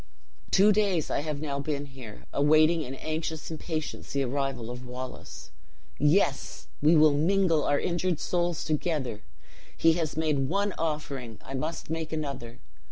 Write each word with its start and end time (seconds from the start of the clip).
"Two 0.49 0.71
days 0.71 1.11
I 1.11 1.19
have 1.19 1.39
now 1.41 1.59
been 1.59 1.85
here, 1.85 2.25
awaiting 2.33 2.81
in 2.81 2.95
anxious 2.95 3.51
impatience 3.51 4.11
the 4.13 4.23
arrival 4.23 4.71
of 4.71 4.83
Wallace. 4.83 5.51
Yes! 5.99 6.67
we 6.81 6.95
will 6.95 7.13
mingle 7.13 7.65
our 7.65 7.79
injured 7.79 8.19
souls 8.19 8.63
together! 8.63 9.21
He 9.77 9.93
has 9.93 10.17
made 10.17 10.49
one 10.49 10.73
offering; 10.75 11.37
I 11.45 11.53
must 11.53 11.91
make 11.91 12.11
another! 12.11 12.57